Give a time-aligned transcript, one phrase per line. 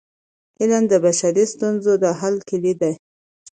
[0.61, 2.91] علم د بشري ستونزو د حل کيلي ده.